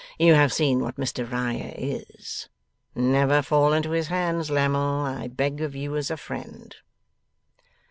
You 0.17 0.33
have 0.33 0.51
seen 0.51 0.79
what 0.79 0.95
Mr 0.95 1.29
Riah 1.31 1.75
is. 1.77 2.49
Never 2.95 3.43
fall 3.43 3.71
into 3.71 3.91
his 3.91 4.07
hands, 4.07 4.49
Lammle, 4.49 5.05
I 5.05 5.27
beg 5.27 5.61
of 5.61 5.75
you 5.75 5.95
as 5.95 6.09
a 6.09 6.17
friend! 6.17 6.75